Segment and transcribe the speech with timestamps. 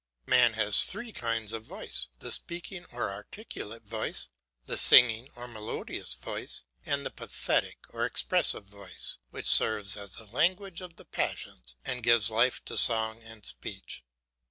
[0.25, 4.29] Man has three kinds of voice, the speaking or articulate voice,
[4.65, 10.25] the singing or melodious voice, and the pathetic or expressive voice, which serves as the
[10.25, 14.03] language of the passions, and gives life to song and speech.